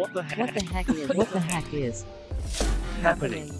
[0.00, 0.38] What the heck?
[0.38, 1.14] What the heck is?
[1.14, 2.06] What the heck is
[3.02, 3.52] happening?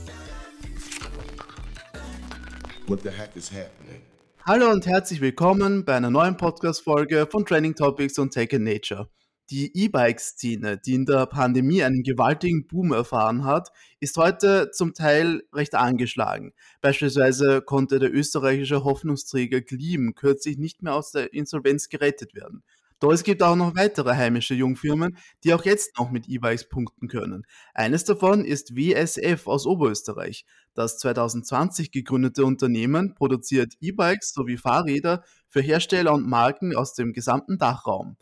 [2.87, 4.01] What the heck is happening?
[4.46, 9.11] Hallo und herzlich willkommen bei einer neuen Podcast-Folge von Training Topics und Tech and Nature.
[9.50, 15.43] Die E-Bike-Szene, die in der Pandemie einen gewaltigen Boom erfahren hat, ist heute zum Teil
[15.52, 16.54] recht angeschlagen.
[16.80, 22.62] Beispielsweise konnte der österreichische Hoffnungsträger Gleam kürzlich nicht mehr aus der Insolvenz gerettet werden.
[23.00, 27.09] Doch es gibt auch noch weitere heimische Jungfirmen, die auch jetzt noch mit E-Bikes punkten
[27.09, 27.46] können.
[27.73, 30.45] Eines davon ist WSF aus Oberösterreich.
[30.74, 37.56] Das 2020 gegründete Unternehmen produziert E-Bikes sowie Fahrräder für Hersteller und Marken aus dem gesamten
[37.56, 38.16] Dachraum.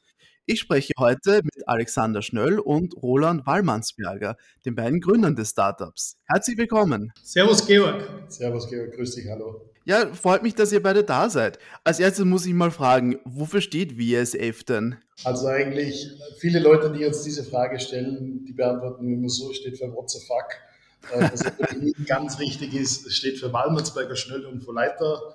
[0.47, 6.17] Ich spreche heute mit Alexander Schnöll und Roland Wallmannsberger, den beiden Gründern des Startups.
[6.25, 7.13] Herzlich willkommen.
[7.23, 8.09] Servus Georg.
[8.29, 9.68] Servus Georg, grüß dich, hallo.
[9.89, 11.59] Ja, freut mich, dass ihr beide da seid.
[11.83, 14.97] Als erstes muss ich mal fragen, wofür steht WSF denn?
[15.25, 19.91] Also eigentlich, viele Leute, die uns diese Frage stellen, die beantworten immer so, steht für
[19.95, 21.11] What the fuck.
[21.11, 21.43] Äh, was
[21.81, 25.35] nicht ganz richtig ist, steht für Wallmannsberger Schnöll und Verleiter.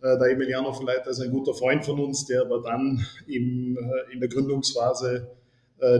[0.00, 4.12] Äh, der Emiliano Verleiter ist ein guter Freund von uns, der aber dann im, äh,
[4.12, 5.41] in der Gründungsphase äh,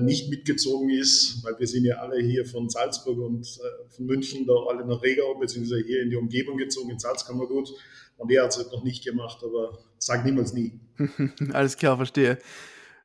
[0.03, 3.47] nicht mitgezogen ist, weil wir sind ja alle hier von Salzburg und
[3.89, 7.73] von München da alle nach Regau, beziehungsweise hier in die Umgebung gezogen, in Salzkammergut.
[8.17, 10.79] Und er hat es halt noch nicht gemacht, aber sag niemals nie.
[11.53, 12.39] Alles klar, verstehe.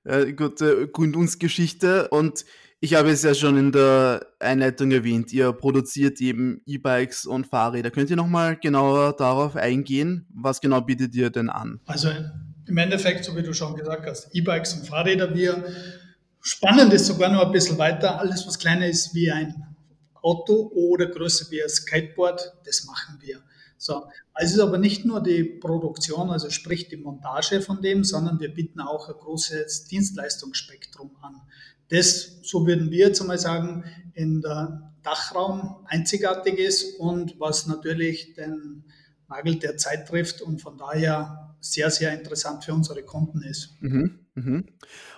[0.03, 2.45] Äh, gut, äh, Gründungsgeschichte und
[2.79, 7.89] ich habe es ja schon in der Einleitung erwähnt, ihr produziert eben E-Bikes und Fahrräder.
[7.89, 10.27] Könnt ihr nochmal genauer darauf eingehen?
[10.31, 11.79] Was genau bietet ihr denn an?
[11.87, 12.09] Also
[12.67, 15.33] im Endeffekt, so wie du schon gesagt hast, E-Bikes und Fahrräder.
[15.33, 15.63] Wir
[16.47, 18.19] spannend ist sogar noch ein bisschen weiter.
[18.19, 19.55] Alles, was kleiner ist wie ein
[20.21, 23.41] Auto oder größer wie ein Skateboard, das machen wir.
[23.77, 28.03] So, also es ist aber nicht nur die Produktion, also sprich die Montage von dem,
[28.03, 31.41] sondern wir bieten auch ein großes Dienstleistungsspektrum an
[31.89, 38.33] das, so würden wir jetzt einmal sagen, in der Dachraum einzigartig ist und was natürlich
[38.33, 38.83] den
[39.29, 43.75] Nagel der Zeit trifft und von daher sehr, sehr interessant für unsere Kunden ist.
[43.79, 44.65] Mhm, mhm.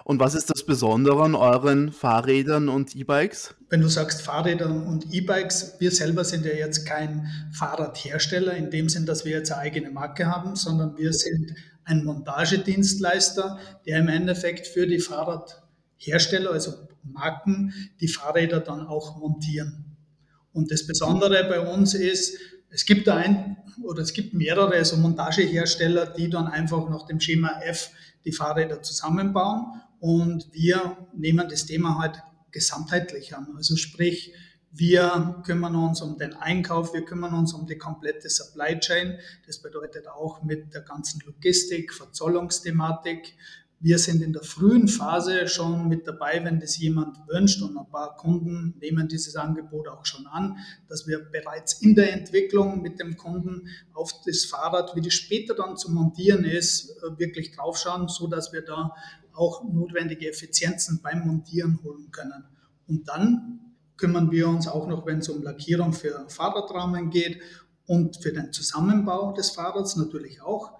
[0.03, 3.55] Und was ist das Besondere an euren Fahrrädern und E-Bikes?
[3.69, 8.89] Wenn du sagst Fahrräder und E-Bikes, wir selber sind ja jetzt kein Fahrradhersteller in dem
[8.89, 11.53] Sinn, dass wir jetzt eine eigene Marke haben, sondern wir sind
[11.83, 15.61] ein Montagedienstleister, der im Endeffekt für die Fahrrad
[15.97, 19.97] Hersteller, also Marken, die Fahrräder dann auch montieren.
[20.53, 22.37] Und das Besondere bei uns ist,
[22.69, 27.19] es gibt da ein oder es gibt mehrere also Montagehersteller, die dann einfach nach dem
[27.19, 27.91] Schema F
[28.25, 32.21] die Fahrräder zusammenbauen und wir nehmen das Thema halt
[32.51, 33.47] gesamtheitlich an.
[33.55, 34.33] Also sprich,
[34.71, 39.17] wir kümmern uns um den Einkauf, wir kümmern uns um die komplette Supply Chain.
[39.47, 43.35] Das bedeutet auch mit der ganzen Logistik, Verzollungsthematik,
[43.81, 47.89] wir sind in der frühen Phase schon mit dabei, wenn das jemand wünscht und ein
[47.89, 50.57] paar Kunden nehmen dieses Angebot auch schon an,
[50.89, 55.55] dass wir bereits in der Entwicklung mit dem Kunden auf das Fahrrad, wie das später
[55.55, 58.93] dann zu montieren ist, äh, wirklich draufschauen, so dass wir da
[59.33, 62.43] auch notwendige Effizienzen beim Montieren holen können.
[62.87, 63.59] Und dann
[63.95, 67.39] kümmern wir uns auch noch, wenn es um Lackierung für Fahrradrahmen geht
[67.85, 70.73] und für den Zusammenbau des Fahrrads natürlich auch,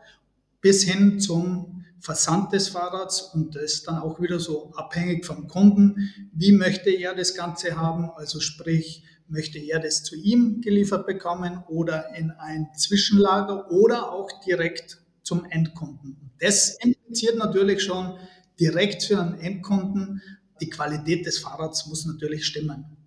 [0.62, 5.48] bis hin zum Versand des Fahrrads und das ist dann auch wieder so abhängig vom
[5.48, 6.10] Kunden.
[6.34, 8.10] Wie möchte er das Ganze haben?
[8.16, 14.30] Also sprich, möchte er das zu ihm geliefert bekommen oder in ein Zwischenlager oder auch
[14.46, 16.32] direkt zum Endkunden.
[16.40, 18.18] Das impliziert natürlich schon
[18.59, 20.22] direkt für einen Endkunden.
[20.62, 22.98] Die Qualität des Fahrrads muss natürlich stimmen.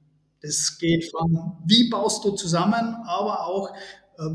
[0.41, 3.71] Das geht von, wie baust du zusammen, aber auch,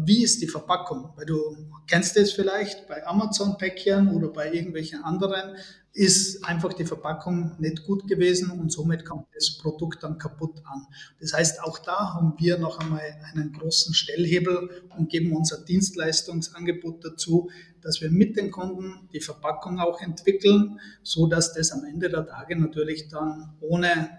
[0.05, 1.11] wie ist die Verpackung?
[1.15, 1.55] Weil du
[1.87, 5.55] kennst das vielleicht bei Amazon-Päckchen oder bei irgendwelchen anderen,
[5.93, 10.85] ist einfach die Verpackung nicht gut gewesen und somit kommt das Produkt dann kaputt an.
[11.19, 13.01] Das heißt, auch da haben wir noch einmal
[13.33, 17.49] einen großen Stellhebel und geben unser Dienstleistungsangebot dazu,
[17.81, 22.27] dass wir mit den Kunden die Verpackung auch entwickeln, so dass das am Ende der
[22.27, 24.09] Tage natürlich dann ohne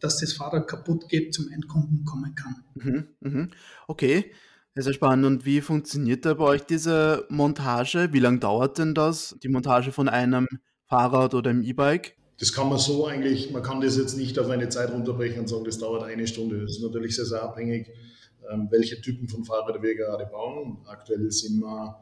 [0.00, 2.64] dass das Fahrrad kaputt geht, zum Endkunden kommen kann.
[2.74, 3.50] Mhm, mhm.
[3.86, 4.32] Okay.
[4.76, 5.24] Ja, sehr spannend.
[5.24, 8.12] Und wie funktioniert da bei euch diese Montage?
[8.12, 10.46] Wie lange dauert denn das, die Montage von einem
[10.84, 12.14] Fahrrad oder einem E-Bike?
[12.38, 15.48] Das kann man so eigentlich, man kann das jetzt nicht auf eine Zeit runterbrechen und
[15.48, 16.60] sagen, das dauert eine Stunde.
[16.60, 17.90] Das ist natürlich sehr, sehr abhängig,
[18.52, 20.76] ähm, welche Typen von Fahrrädern wir gerade bauen.
[20.84, 21.96] Aktuell sind wir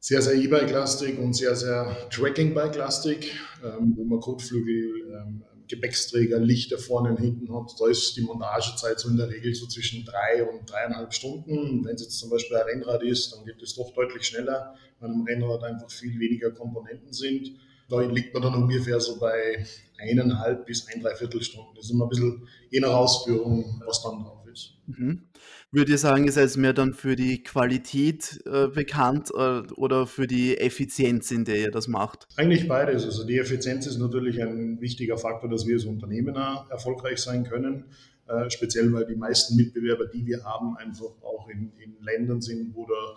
[0.00, 7.10] sehr, sehr E-Bike-lastig und sehr, sehr Tracking-Bike-lastig, ähm, wo man Kotflügel ähm, Gepäcksträger, Lichter vorne
[7.10, 10.70] und hinten hat, da ist die Montagezeit so in der Regel so zwischen drei und
[10.70, 11.84] dreieinhalb Stunden.
[11.84, 15.10] Wenn es jetzt zum Beispiel ein Rennrad ist, dann geht es doch deutlich schneller, weil
[15.10, 17.52] am Rennrad einfach viel weniger Komponenten sind.
[17.88, 19.64] Da liegt man dann ungefähr so bei
[19.98, 21.74] eineinhalb bis ein, dreiviertel Stunden.
[21.74, 24.74] Das ist immer ein bisschen je nach Ausführung, was dann drauf ist.
[24.86, 25.25] Mhm.
[25.72, 30.26] Würde ich sagen, ist jetzt mehr dann für die Qualität äh, bekannt äh, oder für
[30.26, 32.28] die Effizienz, in der ihr das macht?
[32.36, 33.04] Eigentlich beides.
[33.04, 36.36] Also die Effizienz ist natürlich ein wichtiger Faktor, dass wir als Unternehmen
[36.70, 37.84] erfolgreich sein können.
[38.28, 42.74] Äh, speziell weil die meisten Mitbewerber, die wir haben, einfach auch in, in Ländern sind,
[42.74, 43.16] wo, der,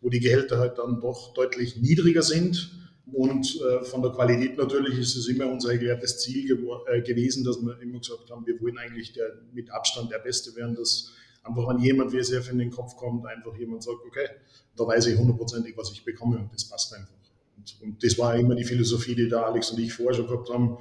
[0.00, 2.70] wo die Gehälter halt dann doch deutlich niedriger sind.
[3.12, 7.60] Und äh, von der Qualität natürlich ist es immer unser erklärtes Ziel äh, gewesen, dass
[7.60, 11.68] wir immer gesagt haben, wir wollen eigentlich der, mit Abstand der Beste werden, dass einfach
[11.68, 14.28] wenn jemand wie SF in den Kopf kommt, einfach jemand sagt, okay,
[14.76, 17.14] da weiß ich hundertprozentig, was ich bekomme und das passt einfach.
[17.56, 20.50] Und, und, das war immer die Philosophie, die da Alex und ich vorher schon gehabt
[20.50, 20.78] haben,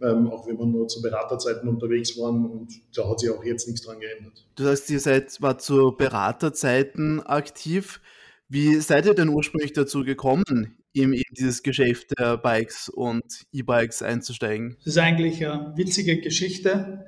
[0.00, 3.66] ähm, auch wenn wir nur zu Beraterzeiten unterwegs waren und da hat sich auch jetzt
[3.66, 4.46] nichts dran geändert.
[4.54, 8.00] Du sagst, ihr seid zwar zu Beraterzeiten aktiv.
[8.48, 14.76] Wie seid ihr denn ursprünglich dazu gekommen, in dieses Geschäft der Bikes und E-Bikes einzusteigen?
[14.78, 17.04] Das ist eigentlich eine witzige Geschichte.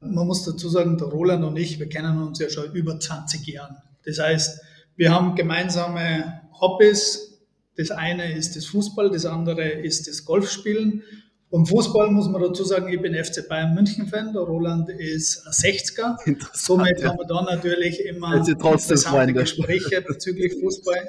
[0.00, 3.46] Man muss dazu sagen, der Roland und ich, wir kennen uns ja schon über 20
[3.46, 3.82] Jahre.
[4.04, 4.60] Das heißt,
[4.96, 7.38] wir haben gemeinsame Hobbys.
[7.76, 11.02] Das eine ist das Fußball, das andere ist das Golfspielen.
[11.50, 15.52] Beim Fußball muss man dazu sagen, ich bin FC Bayern München-Fan, der Roland ist ein
[15.52, 16.16] 60er.
[16.52, 17.08] Somit ja.
[17.08, 21.08] haben wir da natürlich immer interessante Gespräche bezüglich Fußball.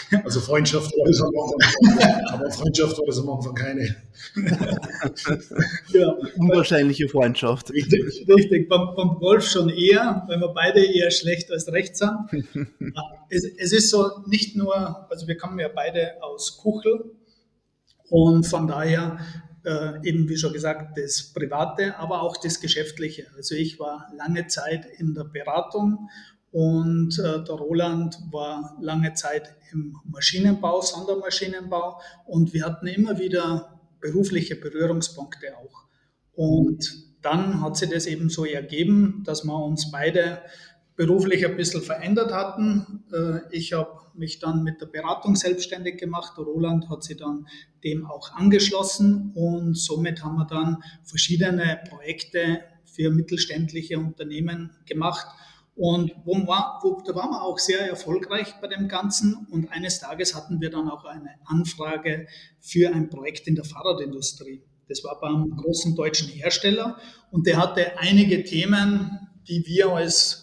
[0.24, 3.96] Also Freundschaft war das am Anfang, aber Freundschaft war das am Anfang keine.
[5.92, 6.08] ja.
[6.36, 7.70] Unwahrscheinliche Freundschaft.
[7.70, 8.68] Richtig, richtig.
[8.68, 12.12] Beim, beim, Golf schon eher, weil wir beide eher schlecht als recht sind.
[13.30, 17.12] es, es ist so nicht nur, also wir kommen ja beide aus Kuchel
[18.08, 19.18] und von daher
[19.64, 23.26] äh, eben wie schon gesagt, das Private, aber auch das Geschäftliche.
[23.36, 26.08] Also ich war lange Zeit in der Beratung
[26.52, 33.80] und äh, der Roland war lange Zeit im Maschinenbau, Sondermaschinenbau und wir hatten immer wieder
[34.00, 35.84] berufliche Berührungspunkte auch.
[36.34, 36.86] Und
[37.22, 40.42] dann hat sich das eben so ergeben, dass wir uns beide
[40.94, 43.04] beruflich ein bisschen verändert hatten.
[43.10, 46.34] Äh, ich habe mich dann mit der Beratung selbstständig gemacht.
[46.36, 47.46] Der Roland hat sich dann
[47.82, 55.28] dem auch angeschlossen und somit haben wir dann verschiedene Projekte für mittelständliche Unternehmen gemacht
[55.74, 59.46] und wo wo, da waren wir auch sehr erfolgreich bei dem Ganzen.
[59.50, 62.26] Und eines Tages hatten wir dann auch eine Anfrage
[62.60, 64.62] für ein Projekt in der Fahrradindustrie.
[64.88, 66.98] Das war beim großen deutschen Hersteller
[67.30, 70.42] und der hatte einige Themen, die wir als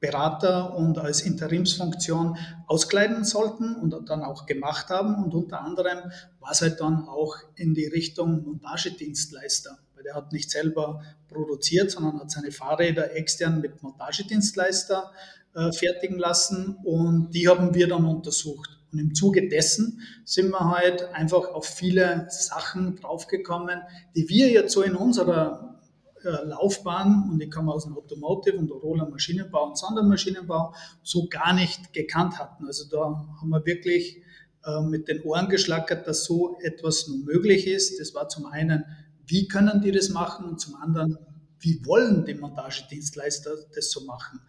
[0.00, 5.22] Berater und als Interimsfunktion auskleiden sollten und dann auch gemacht haben.
[5.22, 10.32] Und unter anderem war es halt dann auch in die Richtung Montagedienstleister weil der hat
[10.32, 15.12] nicht selber produziert, sondern hat seine Fahrräder extern mit Montagedienstleister
[15.54, 18.78] äh, fertigen lassen und die haben wir dann untersucht.
[18.92, 23.80] Und im Zuge dessen sind wir halt einfach auf viele Sachen draufgekommen,
[24.16, 25.80] die wir jetzt so in unserer
[26.24, 31.52] äh, Laufbahn, und ich komme aus dem Automotive und Roller Maschinenbau und Sondermaschinenbau, so gar
[31.52, 32.66] nicht gekannt hatten.
[32.66, 33.04] Also da
[33.40, 34.22] haben wir wirklich
[34.64, 38.00] äh, mit den Ohren geschlackert, dass so etwas nun möglich ist.
[38.00, 38.84] Das war zum einen
[39.30, 41.18] wie können die das machen und zum anderen,
[41.60, 44.40] wie wollen die Montagedienstleister das so machen.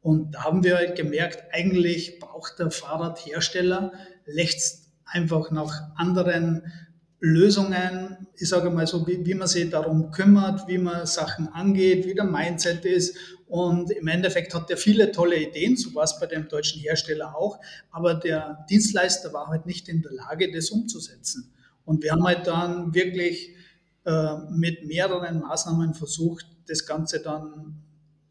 [0.00, 3.92] Und da haben wir halt gemerkt, eigentlich braucht der Fahrradhersteller
[4.24, 6.62] lächzt einfach nach anderen
[7.18, 12.06] Lösungen, ich sage mal so, wie, wie, man sich darum kümmert, wie man Sachen angeht,
[12.06, 13.14] wie der Mindset ist.
[13.46, 17.36] Und im Endeffekt hat er viele tolle Ideen, so war es bei dem deutschen Hersteller
[17.36, 21.52] auch, aber der Dienstleister war halt nicht in der Lage, das umzusetzen.
[21.84, 23.54] Und wir haben halt dann wirklich
[24.50, 27.82] mit mehreren Maßnahmen versucht, das Ganze dann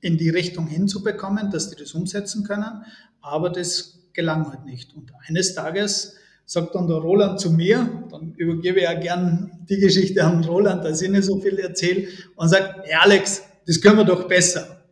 [0.01, 2.83] in die Richtung hinzubekommen, dass die das umsetzen können.
[3.21, 4.95] Aber das gelang halt nicht.
[4.95, 9.77] Und eines Tages sagt dann der Roland zu mir, dann übergebe ich ja gern die
[9.77, 13.97] Geschichte an Roland, da sind nicht so viel erzählt, und sagt, hey Alex, das können
[13.97, 14.83] wir doch besser.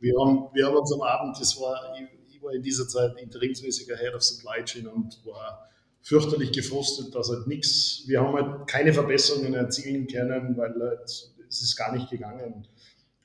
[0.00, 3.12] Wir haben, wir haben uns am Abend, das war, ich, ich war in dieser Zeit
[3.16, 5.68] interimsmäßiger Head of Supply Chain und war
[6.08, 11.62] fürchterlich gefrustet, dass halt nichts, wir haben halt keine Verbesserungen erzielen können, weil halt, es
[11.62, 12.66] ist gar nicht gegangen.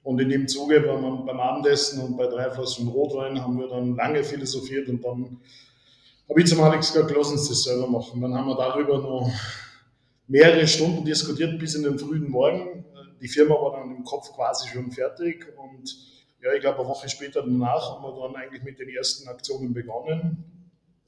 [0.03, 3.95] Und in dem Zuge beim, beim Abendessen und bei drei Flaschen Rotwein haben wir dann
[3.95, 5.39] lange philosophiert und dann
[6.29, 8.19] habe ich zum Alex gesagt, lass uns das selber machen.
[8.19, 9.31] Dann haben wir darüber noch
[10.27, 12.83] mehrere Stunden diskutiert bis in den frühen Morgen.
[13.21, 15.95] Die Firma war dann im Kopf quasi schon fertig und
[16.41, 19.73] ja, ich glaube, eine Woche später danach haben wir dann eigentlich mit den ersten Aktionen
[19.73, 20.43] begonnen.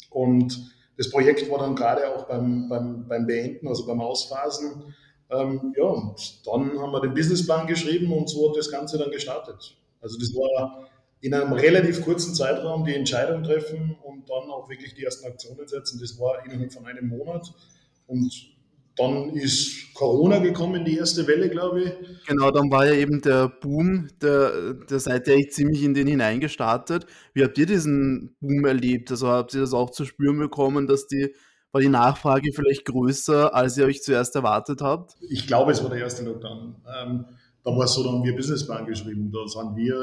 [0.09, 4.93] Und das Projekt war dann gerade auch beim, beim, beim Beenden, also beim Ausphasen.
[5.29, 9.11] Ähm, ja, und dann haben wir den Businessplan geschrieben und so hat das Ganze dann
[9.11, 9.75] gestartet.
[10.01, 10.87] Also das war
[11.21, 15.67] in einem relativ kurzen Zeitraum die Entscheidung treffen und dann auch wirklich die ersten Aktionen
[15.67, 15.99] setzen.
[15.99, 17.51] Das war innerhalb von einem Monat.
[18.05, 18.54] Und
[18.97, 22.27] dann ist Corona gekommen, die erste Welle, glaube ich.
[22.27, 26.07] Genau, dann war ja eben der Boom, der, der seid ihr echt ziemlich in den
[26.07, 27.05] hineingestartet.
[27.33, 29.11] Wie habt ihr diesen Boom erlebt?
[29.11, 31.33] Also habt ihr das auch zu spüren bekommen, dass die,
[31.71, 35.15] war die Nachfrage vielleicht größer, als ihr euch zuerst erwartet habt?
[35.29, 36.75] Ich glaube, es war der erste Lockdown.
[37.01, 37.25] Ähm,
[37.65, 39.31] da war es so, da haben wir Businessplan geschrieben.
[39.31, 40.01] Da sind wir,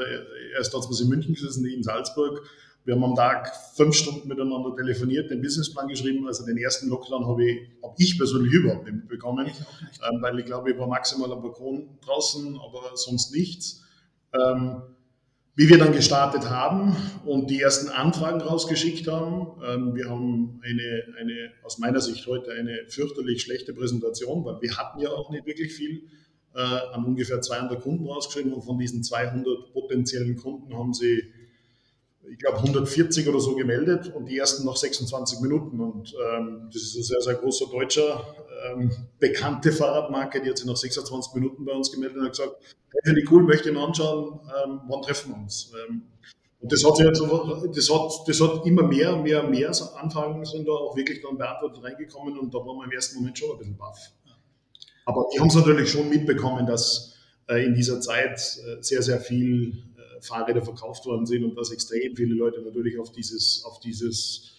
[0.55, 2.41] erst als wir in München gesessen, in Salzburg,
[2.85, 6.27] wir haben am Tag fünf Stunden miteinander telefoniert, den Businessplan geschrieben.
[6.27, 10.37] Also den ersten Lockdown habe ich, hab ich persönlich überhaupt nicht mitbekommen, ich ähm, weil
[10.39, 13.83] ich glaube, ich war maximal am Balkon draußen, aber sonst nichts.
[14.33, 14.81] Ähm,
[15.55, 21.03] wie wir dann gestartet haben und die ersten Anfragen rausgeschickt haben, ähm, wir haben eine,
[21.19, 25.45] eine, aus meiner Sicht heute eine fürchterlich schlechte Präsentation, weil wir hatten ja auch nicht
[25.45, 26.09] wirklich viel,
[26.55, 31.23] äh, an ungefähr 200 Kunden rausgeschrieben und von diesen 200 potenziellen Kunden haben sie
[32.31, 35.79] ich glaube, 140 oder so gemeldet und die ersten noch 26 Minuten.
[35.79, 38.25] Und ähm, das ist ein sehr, sehr großer deutscher,
[38.71, 42.55] ähm, bekannte Fahrradmarke, die hat sich nach 26 Minuten bei uns gemeldet und hat gesagt,
[42.91, 45.71] hey, finde ich cool, möchte ihn anschauen, ähm, wann treffen wir uns?
[45.89, 46.03] Ähm,
[46.61, 50.71] und das hat, jetzt, das, hat, das hat immer mehr, mehr, mehr Anfragen sind da
[50.71, 53.75] auch wirklich dann beantwortet reingekommen und da waren wir im ersten Moment schon ein bisschen
[53.75, 53.99] baff.
[55.05, 57.17] Aber die haben es natürlich schon mitbekommen, dass
[57.49, 59.83] äh, in dieser Zeit äh, sehr, sehr viel
[60.23, 64.51] Fahrräder verkauft worden sind und dass extrem viele Leute natürlich auf dieses, auf dieses,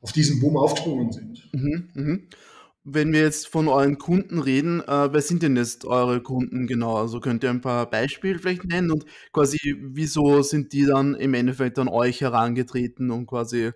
[0.00, 1.48] auf diesen Boom aufgesprungen sind.
[1.52, 2.28] Mhm, mhm.
[2.84, 6.96] Wenn wir jetzt von euren Kunden reden, äh, wer sind denn jetzt eure Kunden genau?
[6.96, 11.34] Also könnt ihr ein paar Beispiele vielleicht nennen und quasi, wieso sind die dann im
[11.34, 13.70] Endeffekt an euch herangetreten, um quasi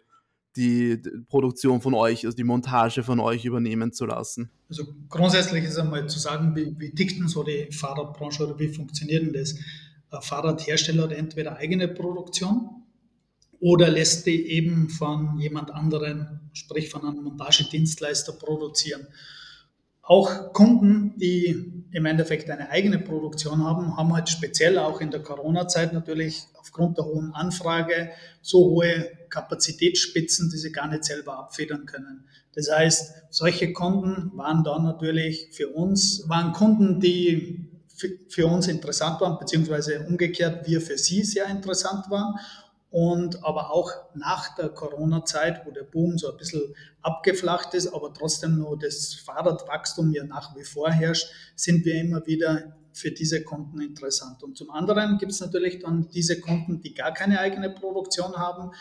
[0.57, 4.51] die Produktion von euch, also die Montage von euch übernehmen zu lassen?
[4.69, 8.69] Also grundsätzlich ist einmal zu sagen, wie, wie tickt denn so die Fahrradbranche oder wie
[8.69, 9.55] funktioniert denn das?
[10.21, 12.83] Fahrradhersteller hat entweder eigene Produktion
[13.61, 19.07] oder lässt die eben von jemand anderen, sprich von einem Montagedienstleister produzieren.
[20.03, 25.21] Auch Kunden, die im Endeffekt eine eigene Produktion haben, haben halt speziell auch in der
[25.21, 31.87] Corona-Zeit natürlich aufgrund der hohen Anfrage so hohe Kapazitätsspitzen, die sie gar nicht selber abfedern
[31.87, 32.29] können.
[32.55, 37.69] Das heißt, solche Kunden waren dann natürlich für uns, waren Kunden, die
[38.29, 42.37] für uns interessant waren, beziehungsweise umgekehrt wir für sie sehr interessant waren.
[42.91, 48.15] Und aber auch nach der Corona-Zeit, wo der Boom so ein bisschen abgeflacht ist, aber
[48.15, 53.43] trotzdem nur das Fahrradwachstum ja nach wie vor herrscht, sind wir immer wieder für diese
[53.43, 54.43] Kunden interessant.
[54.43, 58.73] Und zum anderen gibt es natürlich dann diese Kunden, die gar keine eigene Produktion haben.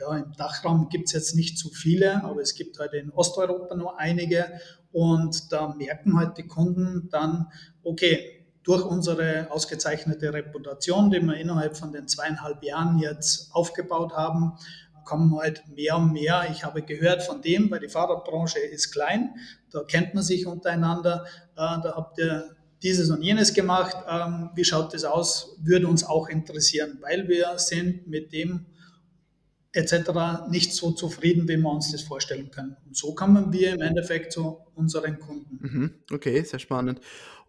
[0.00, 3.74] Ja, im Dachraum gibt es jetzt nicht zu viele, aber es gibt halt in Osteuropa
[3.74, 4.60] nur einige.
[4.92, 7.48] Und da merken halt die Kunden dann,
[7.82, 14.52] okay, durch unsere ausgezeichnete Reputation, die wir innerhalb von den zweieinhalb Jahren jetzt aufgebaut haben,
[15.04, 16.46] kommen halt mehr und mehr.
[16.50, 19.34] Ich habe gehört von dem, weil die Fahrradbranche ist klein,
[19.70, 21.24] da kennt man sich untereinander,
[21.56, 23.96] äh, da habt ihr dieses und jenes gemacht.
[24.08, 25.56] Ähm, wie schaut das aus?
[25.62, 28.66] Würde uns auch interessieren, weil wir sind mit dem
[29.72, 30.48] etc.
[30.50, 32.76] nicht so zufrieden, wie wir uns das vorstellen können.
[32.86, 35.58] Und so kommen wir im Endeffekt zu unseren Kunden.
[35.60, 35.94] Mhm.
[36.12, 37.00] Okay, sehr spannend.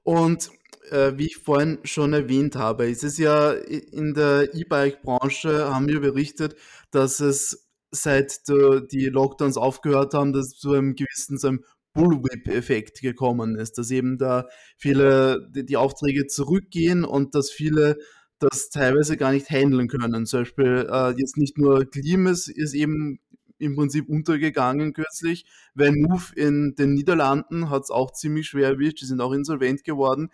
[0.04, 0.50] Und
[0.90, 6.00] äh, wie ich vorhin schon erwähnt habe, ist es ja in der E-Bike-Branche, haben wir
[6.01, 6.56] berichtet,
[6.92, 11.63] dass es seit die Lockdowns aufgehört haben, dass zu einem gewissen so einem
[11.94, 14.48] Bullwhip-Effekt gekommen ist, dass eben da
[14.78, 17.98] viele die, die Aufträge zurückgehen und dass viele
[18.42, 20.26] das teilweise gar nicht handeln können.
[20.26, 23.20] Zum Beispiel äh, jetzt nicht nur Klimes ist eben
[23.62, 25.46] im Prinzip untergegangen kürzlich,
[25.76, 29.84] weil Move in den Niederlanden hat es auch ziemlich schwer erwischt, die sind auch insolvent
[29.84, 30.30] geworden.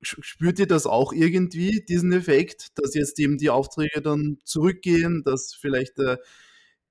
[0.00, 5.54] Spürt ihr das auch irgendwie, diesen Effekt, dass jetzt eben die Aufträge dann zurückgehen, dass
[5.54, 6.18] vielleicht äh,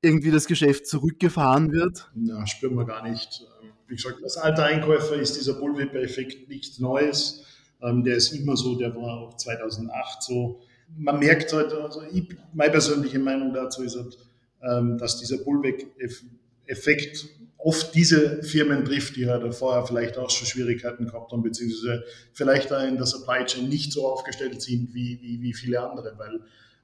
[0.01, 2.12] irgendwie das Geschäft zurückgefahren wird?
[2.16, 3.46] Ja, spüren wir gar nicht.
[3.88, 7.46] Wie gesagt, als alter Einkäufer ist dieser Bullwhip-Effekt nichts Neues.
[7.81, 10.62] Ähm, der ist immer so, der war auch 2008 so.
[10.98, 14.17] Man merkt halt, also ich, meine persönliche Meinung dazu ist halt,
[14.63, 21.05] ähm, dass dieser Bullback-Effekt oft diese Firmen trifft, die halt vorher vielleicht auch schon Schwierigkeiten
[21.05, 22.03] gehabt haben, beziehungsweise
[22.34, 26.13] vielleicht da in der Supply Chain nicht so aufgestellt sind wie, wie, wie viele andere,
[26.17, 26.41] weil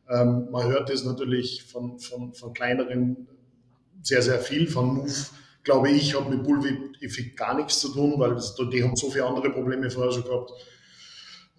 [0.09, 3.27] ähm, man hört das natürlich von, von, von kleineren
[4.01, 5.13] sehr, sehr viel, von Move
[5.63, 9.25] glaube ich, hat mit Bullwhip-Effekt gar nichts zu tun, weil das, die haben so viele
[9.25, 10.51] andere Probleme vorher schon gehabt.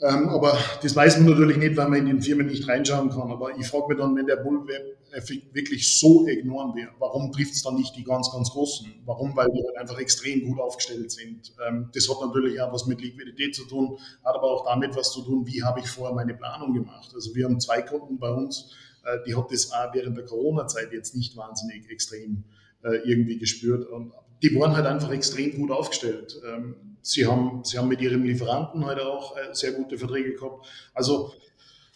[0.00, 3.30] Ähm, aber das weiß man natürlich nicht, weil man in den Firmen nicht reinschauen kann.
[3.30, 7.62] Aber ich frage mich dann, wenn der Bullweb-Effekt wirklich so enorm wäre, warum trifft es
[7.62, 8.92] dann nicht die ganz, ganz Großen?
[9.04, 9.36] Warum?
[9.36, 11.52] Weil wir halt einfach extrem gut aufgestellt sind.
[11.66, 15.12] Ähm, das hat natürlich auch was mit Liquidität zu tun, hat aber auch damit was
[15.12, 17.12] zu tun, wie habe ich vorher meine Planung gemacht.
[17.14, 18.72] Also wir haben zwei Kunden bei uns,
[19.04, 22.44] äh, die hat das auch während der Corona-Zeit jetzt nicht wahnsinnig extrem
[22.82, 23.88] äh, irgendwie gespürt.
[23.88, 26.36] Und die waren halt einfach extrem gut aufgestellt.
[26.44, 30.66] Ähm, sie, haben, sie haben mit ihren Lieferanten heute auch äh, sehr gute Verträge gehabt.
[30.94, 31.32] Also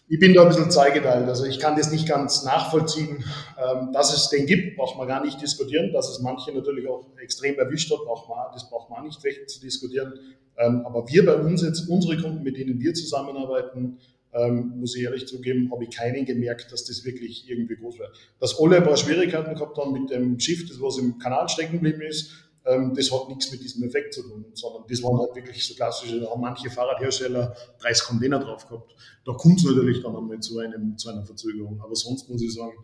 [0.07, 1.27] ich bin da ein bisschen zweigeteilt.
[1.27, 3.23] Also ich kann das nicht ganz nachvollziehen.
[3.57, 5.91] Ähm, dass es den gibt, braucht man gar nicht diskutieren.
[5.91, 9.49] Dass es manche natürlich auch extrem erwischt hat, braucht man, das braucht man nicht weg
[9.49, 10.13] zu diskutieren.
[10.57, 13.97] Ähm, aber wir bei uns jetzt, unsere Kunden, mit denen wir zusammenarbeiten,
[14.33, 18.11] ähm, muss ich ehrlich zugeben, habe ich keinen gemerkt, dass das wirklich irgendwie groß wäre.
[18.39, 21.73] Dass alle ein paar Schwierigkeiten gehabt haben mit dem Schiff, das was im Kanal stecken
[21.73, 25.35] geblieben ist, ähm, das hat nichts mit diesem Effekt zu tun, sondern das waren halt
[25.35, 28.95] wirklich so klassische, da haben manche Fahrradhersteller 30 Container drauf gehabt.
[29.25, 31.81] Da kommt es natürlich dann einmal zu, einem, zu einer Verzögerung.
[31.81, 32.77] Aber sonst muss ich sagen,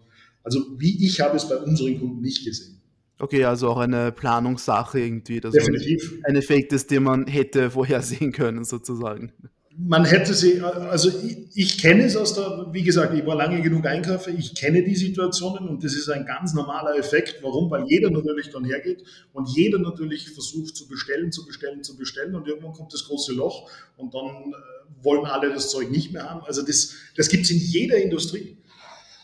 [0.43, 2.81] also wie ich habe es bei unseren Kunden nicht gesehen.
[3.17, 5.39] Okay, also auch eine Planungssache irgendwie.
[5.39, 6.19] Das Definitiv.
[6.23, 9.31] Ein Effekt ist, den man hätte vorhersehen können, sozusagen
[9.77, 13.61] man hätte sie, also ich, ich, kenne es aus der, wie gesagt, ich war lange
[13.61, 17.43] genug Einkaufe, ich kenne die Situationen und das ist ein ganz normaler Effekt.
[17.43, 17.69] Warum?
[17.69, 19.03] Weil jeder natürlich dann hergeht
[19.33, 23.33] und jeder natürlich versucht zu bestellen, zu bestellen, zu bestellen und irgendwann kommt das große
[23.33, 26.41] Loch und dann äh, wollen alle das Zeug nicht mehr haben.
[26.45, 28.57] Also das, das gibt es in jeder Industrie.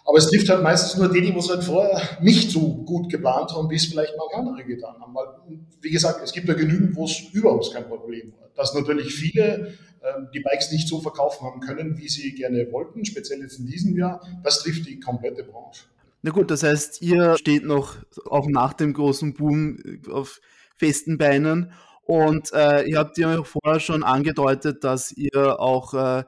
[0.03, 3.51] Aber es trifft halt meistens nur die, die es halt vorher nicht so gut geplant
[3.51, 5.13] haben, wie es vielleicht mal andere getan haben.
[5.13, 5.27] Weil,
[5.79, 8.50] wie gesagt, es gibt ja genügend, wo es überhaupt kein Problem war.
[8.55, 9.77] Dass natürlich viele
[10.34, 13.96] die Bikes nicht so verkaufen haben können, wie sie gerne wollten, speziell jetzt in diesem
[13.96, 14.22] Jahr.
[14.43, 15.84] Das trifft die komplette Branche.
[16.24, 20.41] Na gut, das heißt, ihr steht noch auch nach dem großen Boom auf
[20.75, 21.72] festen Beinen
[22.03, 26.24] und äh, ihr habt ja vorher schon angedeutet, dass ihr auch äh,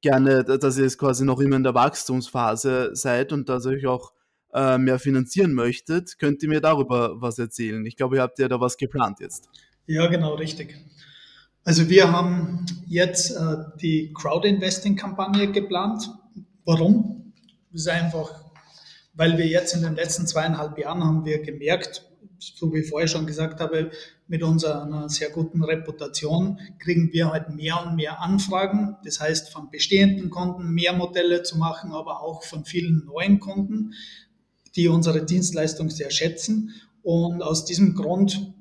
[0.00, 3.86] gerne, dass ihr jetzt quasi noch immer in der Wachstumsphase seid und dass ihr euch
[3.86, 4.12] auch
[4.52, 6.18] äh, mehr finanzieren möchtet.
[6.18, 7.84] Könnt ihr mir darüber was erzählen?
[7.86, 9.48] Ich glaube, ihr habt ja da was geplant jetzt.
[9.86, 10.76] Ja, genau, richtig.
[11.68, 16.10] Also wir haben jetzt äh, die Crowd-Investing-Kampagne geplant.
[16.64, 17.34] Warum?
[17.70, 18.42] Das ist einfach,
[19.12, 22.06] weil wir jetzt in den letzten zweieinhalb Jahren haben wir gemerkt,
[22.38, 23.90] so wie ich vorher schon gesagt habe,
[24.28, 28.96] mit unserer sehr guten Reputation kriegen wir halt mehr und mehr Anfragen.
[29.04, 33.92] Das heißt, von bestehenden Kunden mehr Modelle zu machen, aber auch von vielen neuen Kunden,
[34.74, 36.72] die unsere Dienstleistung sehr schätzen.
[37.02, 38.54] Und aus diesem Grund,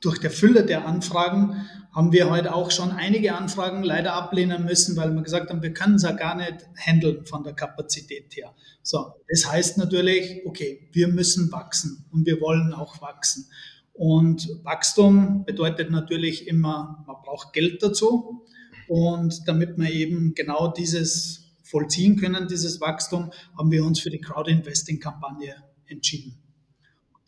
[0.00, 4.96] durch der Fülle der Anfragen, haben wir heute auch schon einige Anfragen leider ablehnen müssen,
[4.96, 8.54] weil wir gesagt haben, wir können es ja gar nicht handeln von der Kapazität her.
[8.82, 13.46] So, das heißt natürlich, okay, wir müssen wachsen und wir wollen auch wachsen.
[13.92, 18.46] Und Wachstum bedeutet natürlich immer, man braucht Geld dazu.
[18.88, 24.20] Und damit wir eben genau dieses vollziehen können, dieses Wachstum, haben wir uns für die
[24.20, 25.54] Crowd-Investing-Kampagne
[25.86, 26.42] entschieden.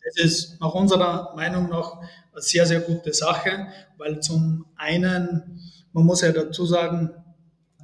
[0.03, 1.97] Das ist nach unserer Meinung nach
[2.31, 5.61] eine sehr, sehr gute Sache, weil zum einen,
[5.93, 7.11] man muss ja dazu sagen,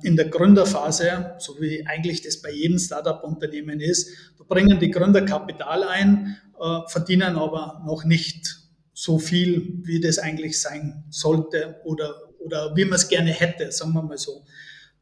[0.02, 5.24] in der Gründerphase, so wie eigentlich das bei jedem Startup-Unternehmen ist, da bringen die Gründer
[5.24, 8.60] Kapital ein, äh, verdienen aber noch nicht
[8.94, 13.94] so viel, wie das eigentlich sein sollte oder, oder wie man es gerne hätte, sagen
[13.94, 14.46] wir mal so.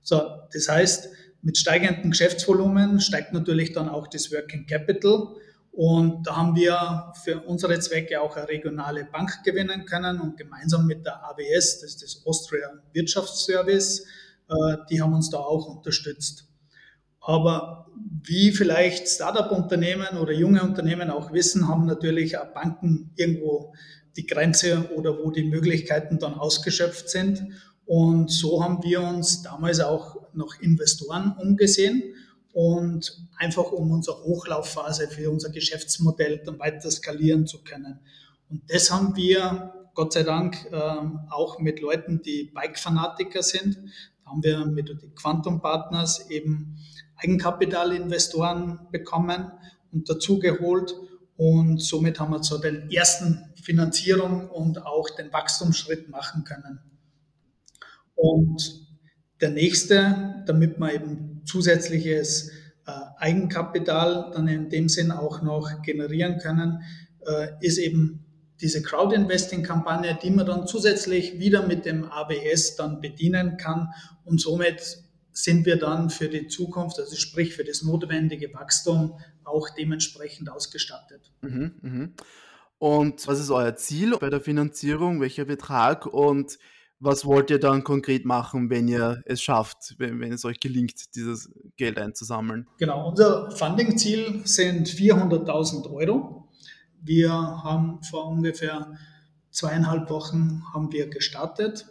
[0.02, 0.22] So,
[0.54, 1.10] das heißt,
[1.42, 5.36] mit steigendem Geschäftsvolumen steigt natürlich dann auch das Working Capital.
[5.78, 10.88] Und da haben wir für unsere Zwecke auch eine regionale Bank gewinnen können und gemeinsam
[10.88, 14.08] mit der AWS, das ist das Austria Wirtschaftsservice,
[14.50, 16.48] äh, die haben uns da auch unterstützt.
[17.22, 17.86] Aber
[18.24, 23.76] wie vielleicht Startup-Unternehmen oder junge Unternehmen auch wissen, haben natürlich auch Banken irgendwo
[24.16, 27.50] die Grenze oder wo die Möglichkeiten dann ausgeschöpft sind.
[27.86, 32.16] Und so haben wir uns damals auch noch Investoren umgesehen
[32.58, 38.00] und einfach um unsere Hochlaufphase für unser Geschäftsmodell dann weiter skalieren zu können.
[38.50, 43.78] Und das haben wir Gott sei Dank ähm, auch mit Leuten, die Bike-Fanatiker sind.
[44.24, 46.80] Da haben wir mit den Quantum Partners eben
[47.18, 49.52] Eigenkapitalinvestoren bekommen
[49.92, 50.96] und dazu geholt.
[51.36, 56.80] Und somit haben wir so den ersten Finanzierung und auch den Wachstumsschritt machen können.
[58.16, 58.87] Und
[59.42, 62.50] der nächste, damit man eben zusätzliches
[62.86, 66.82] äh, Eigenkapital dann in dem Sinn auch noch generieren können,
[67.26, 68.24] äh, ist eben
[68.62, 73.90] diese Crowd-Investing-Kampagne, die man dann zusätzlich wieder mit dem ABS dann bedienen kann
[74.26, 79.70] und somit sind wir dann für die Zukunft, also sprich für das notwendige Wachstum, auch
[79.70, 81.32] dementsprechend ausgestattet.
[81.42, 82.10] Mhm, mh.
[82.80, 85.22] Und was ist euer Ziel bei der Finanzierung?
[85.22, 86.06] Welcher Betrag?
[86.06, 86.58] Und
[87.00, 91.16] was wollt ihr dann konkret machen, wenn ihr es schafft, wenn, wenn es euch gelingt,
[91.16, 92.68] dieses Geld einzusammeln?
[92.78, 96.48] Genau, unser Funding-Ziel sind 400.000 Euro.
[97.02, 98.98] Wir haben vor ungefähr
[99.52, 101.88] zweieinhalb Wochen haben wir gestartet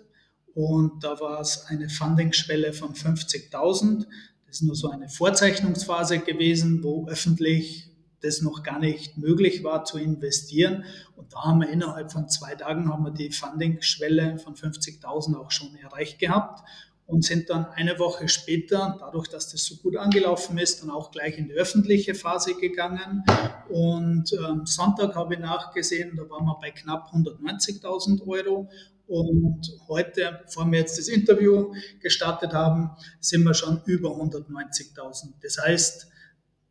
[0.55, 4.07] und da war es eine Funding-Schwelle von 50.000.
[4.47, 7.91] Das ist nur so eine Vorzeichnungsphase gewesen, wo öffentlich
[8.27, 10.85] das noch gar nicht möglich war zu investieren.
[11.17, 15.51] Und da haben wir innerhalb von zwei Tagen haben wir die Funding-Schwelle von 50.000 auch
[15.51, 16.63] schon erreicht gehabt
[17.07, 21.13] und sind dann eine Woche später, dadurch, dass das so gut angelaufen ist, dann auch
[21.13, 23.23] gleich in die öffentliche Phase gegangen.
[23.69, 28.69] Und ähm, Sonntag habe ich nachgesehen, da waren wir bei knapp 190.000 Euro.
[29.07, 35.35] Und heute, bevor wir jetzt das Interview gestartet haben, sind wir schon über 190.000.
[35.41, 36.09] Das heißt,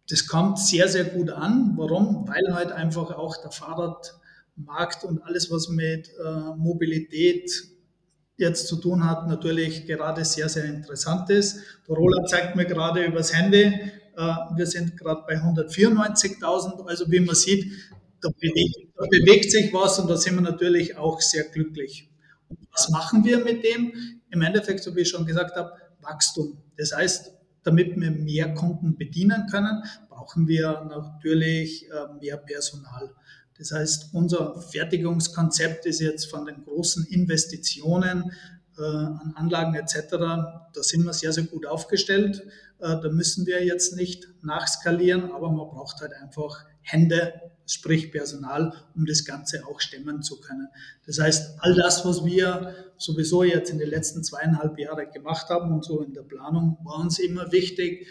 [0.10, 1.74] das kommt sehr, sehr gut an.
[1.76, 2.28] Warum?
[2.28, 7.52] Weil halt einfach auch der Fahrradmarkt und alles, was mit äh, Mobilität
[8.38, 11.60] jetzt zu tun hat, natürlich gerade sehr, sehr interessant ist.
[11.88, 13.64] Der Roland zeigt mir gerade übers Handy,
[14.18, 16.86] äh, wir sind gerade bei 194.000.
[16.88, 17.72] Also wie man sieht,
[18.22, 22.10] da bewegt, da bewegt, sich was und da sind wir natürlich auch sehr glücklich.
[22.50, 23.94] Und was machen wir mit dem?
[24.32, 26.58] Im Endeffekt, so wie ich schon gesagt habe, Wachstum.
[26.78, 27.35] Das heißt,
[27.66, 33.14] damit wir mehr Kunden bedienen können, brauchen wir natürlich äh, mehr Personal.
[33.58, 38.32] Das heißt, unser Fertigungskonzept ist jetzt von den großen Investitionen
[38.78, 42.44] äh, an Anlagen etc., da sind wir sehr, sehr gut aufgestellt.
[42.80, 47.34] Äh, da müssen wir jetzt nicht nachskalieren, aber man braucht halt einfach Hände,
[47.66, 50.68] sprich Personal, um das Ganze auch stemmen zu können.
[51.06, 55.72] Das heißt, all das, was wir sowieso jetzt in den letzten zweieinhalb Jahren gemacht haben
[55.72, 58.08] und so in der Planung, war uns immer wichtig,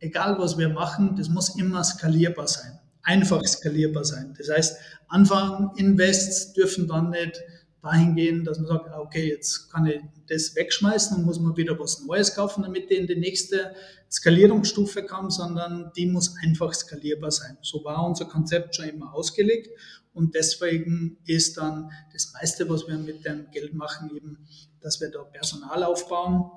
[0.00, 4.34] egal was wir machen, das muss immer skalierbar sein einfach skalierbar sein.
[4.36, 7.40] Das heißt, Anfang-Invests dürfen dann nicht
[7.84, 11.78] dahin gehen, dass man sagt, okay, jetzt kann ich das wegschmeißen und muss man wieder
[11.78, 13.74] was Neues kaufen, damit ich in die nächste
[14.10, 17.58] Skalierungsstufe komme, sondern die muss einfach skalierbar sein.
[17.62, 19.68] So war unser Konzept schon immer ausgelegt
[20.14, 24.38] und deswegen ist dann das meiste, was wir mit dem Geld machen, eben,
[24.80, 26.50] dass wir da Personal aufbauen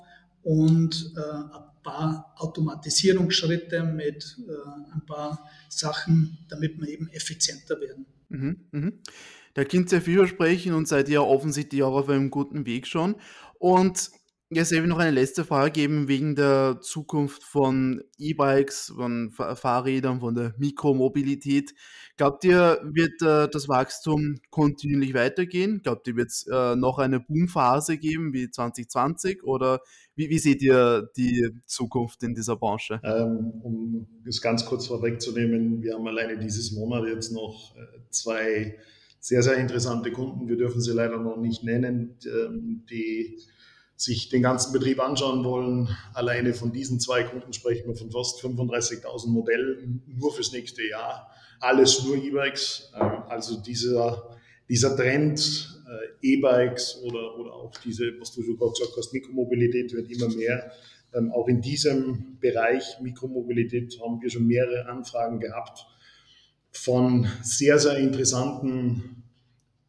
[0.44, 8.06] und äh, ein paar Automatisierungsschritte mit äh, ein paar Sachen, damit wir eben effizienter werden.
[8.30, 9.02] Mhm, mhm.
[9.54, 13.16] Da klingt sehr vielversprechend und seid ihr offensichtlich auch auf einem guten Weg schon.
[13.60, 14.12] Und
[14.50, 20.36] Jetzt ich noch eine letzte Frage geben wegen der Zukunft von E-Bikes, von Fahrrädern, von
[20.36, 21.74] der Mikromobilität.
[22.16, 25.82] Glaubt ihr, wird äh, das Wachstum kontinuierlich weitergehen?
[25.84, 29.82] Glaubt ihr, wird es äh, noch eine Boomphase geben wie 2020 oder
[30.16, 33.02] wie, wie seht ihr die Zukunft in dieser Branche?
[33.04, 38.78] Ähm, um das ganz kurz vorwegzunehmen, wir haben alleine dieses Monat jetzt noch äh, zwei
[39.20, 40.48] sehr, sehr interessante Kunden.
[40.48, 43.38] Wir dürfen sie leider noch nicht nennen, ähm, die
[43.98, 45.90] sich den ganzen Betrieb anschauen wollen.
[46.14, 51.32] Alleine von diesen zwei Kunden sprechen wir von fast 35.000 Modellen nur fürs nächste Jahr.
[51.60, 52.92] Alles nur E-Bikes.
[52.96, 54.38] Ähm, also dieser,
[54.70, 60.12] dieser Trend, äh, E-Bikes oder, oder auch diese, was du gerade gesagt hast, Mikromobilität wird
[60.12, 60.72] immer mehr.
[61.16, 65.88] Ähm, auch in diesem Bereich Mikromobilität haben wir schon mehrere Anfragen gehabt
[66.72, 69.24] von sehr, sehr interessanten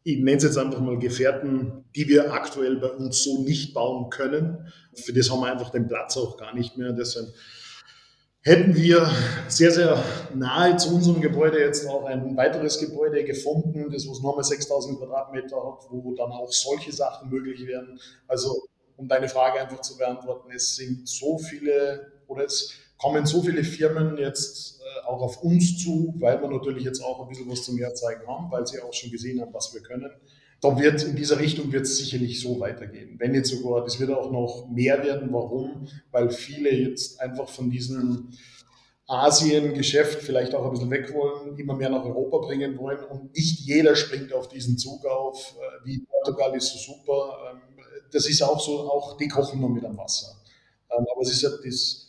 [0.03, 4.09] ich nenne es jetzt einfach mal Gefährten, die wir aktuell bei uns so nicht bauen
[4.09, 4.71] können.
[4.93, 6.93] Für das haben wir einfach den Platz auch gar nicht mehr.
[6.93, 7.27] Deshalb
[8.41, 9.09] hätten wir
[9.47, 14.43] sehr, sehr nahe zu unserem Gebäude jetzt auch ein weiteres Gebäude gefunden, das was nochmal
[14.43, 17.99] 6000 Quadratmeter hat, wo dann auch solche Sachen möglich wären.
[18.27, 23.41] Also, um deine Frage einfach zu beantworten, es sind so viele oder es kommen so
[23.41, 27.49] viele Firmen jetzt äh, auch auf uns zu, weil wir natürlich jetzt auch ein bisschen
[27.49, 30.11] was zum Herzeigen haben, weil sie auch schon gesehen haben, was wir können.
[30.61, 33.15] Da wird in dieser Richtung wird es sicherlich so weitergehen.
[33.17, 35.29] Wenn jetzt sogar, das wird auch noch mehr werden.
[35.31, 35.87] Warum?
[36.11, 38.31] Weil viele jetzt einfach von diesem
[39.07, 43.61] Asien-Geschäft vielleicht auch ein bisschen weg wollen, immer mehr nach Europa bringen wollen und nicht
[43.61, 47.37] jeder springt auf diesen Zug auf, äh, wie Portugal ist so super.
[47.51, 47.61] Ähm,
[48.11, 50.35] das ist auch so, auch die kochen nur mit dem Wasser.
[50.91, 52.08] Ähm, aber es ist ja das,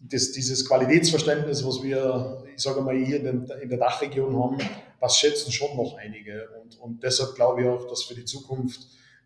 [0.00, 4.58] das, dieses Qualitätsverständnis, was wir, ich sage mal, hier in, den, in der Dachregion haben,
[5.00, 6.48] das schätzen schon noch einige.
[6.62, 8.80] Und, und deshalb glaube ich auch, dass für die Zukunft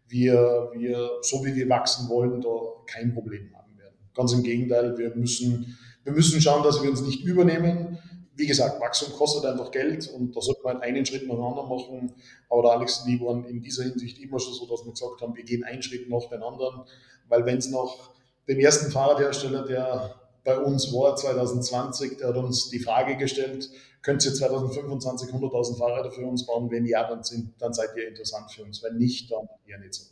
[0.09, 2.49] wir, wir, so wie wir wachsen wollen, da
[2.87, 3.97] kein Problem haben werden.
[4.15, 7.99] Ganz im Gegenteil, wir müssen, wir müssen schauen, dass wir uns nicht übernehmen.
[8.35, 11.69] Wie gesagt, Wachstum kostet einfach Geld und da sollte man einen Schritt nach dem anderen
[11.69, 12.15] machen.
[12.49, 15.21] Aber der Alex und ich waren in dieser Hinsicht immer schon so, dass wir gesagt
[15.21, 16.85] haben, wir gehen einen Schritt nach den anderen,
[17.29, 18.15] weil wenn es noch
[18.49, 23.71] den ersten Fahrradhersteller, der bei uns war 2020, der hat uns die Frage gestellt,
[24.03, 26.71] könnt ihr 2025 100.000 Fahrräder für uns bauen?
[26.71, 28.83] Wenn ja, dann, sind, dann seid ihr interessant für uns.
[28.83, 30.05] Wenn nicht, dann eher nicht so.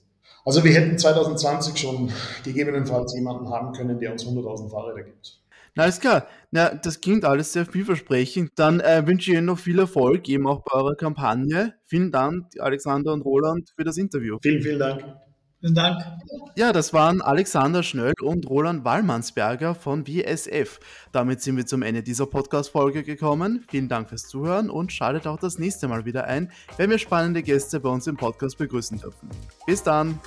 [0.44, 2.10] Also wir hätten 2020 schon
[2.44, 5.40] gegebenenfalls jemanden haben können, der uns 100.000 Fahrräder gibt.
[5.74, 6.26] Na, alles klar.
[6.50, 8.52] Na, das klingt alles sehr vielversprechend.
[8.56, 11.74] Dann äh, wünsche ich Ihnen noch viel Erfolg, eben auch bei eurer Kampagne.
[11.84, 14.38] Vielen Dank, Alexander und Roland, für das Interview.
[14.42, 15.04] Vielen, vielen Dank.
[15.60, 16.02] Vielen Dank.
[16.56, 20.80] Ja, das waren Alexander Schnöll und Roland Wallmannsberger von WSF.
[21.12, 23.64] Damit sind wir zum Ende dieser Podcast-Folge gekommen.
[23.68, 27.42] Vielen Dank fürs Zuhören und schaltet auch das nächste Mal wieder ein, wenn wir spannende
[27.42, 29.28] Gäste bei uns im Podcast begrüßen dürfen.
[29.66, 30.18] Bis dann!